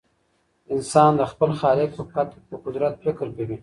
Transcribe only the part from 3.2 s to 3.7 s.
کوي.